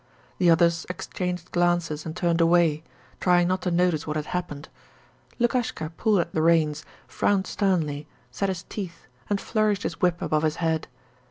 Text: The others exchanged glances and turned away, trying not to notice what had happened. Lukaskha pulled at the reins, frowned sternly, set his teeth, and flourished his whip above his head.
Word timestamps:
The 0.39 0.49
others 0.49 0.87
exchanged 0.89 1.51
glances 1.51 2.07
and 2.07 2.15
turned 2.17 2.41
away, 2.41 2.81
trying 3.19 3.47
not 3.49 3.61
to 3.61 3.69
notice 3.69 4.07
what 4.07 4.15
had 4.15 4.25
happened. 4.25 4.67
Lukaskha 5.37 5.91
pulled 5.95 6.21
at 6.21 6.33
the 6.33 6.41
reins, 6.41 6.83
frowned 7.07 7.45
sternly, 7.45 8.07
set 8.31 8.49
his 8.49 8.63
teeth, 8.63 9.05
and 9.29 9.39
flourished 9.39 9.83
his 9.83 10.01
whip 10.01 10.19
above 10.19 10.41
his 10.41 10.55
head. 10.55 10.87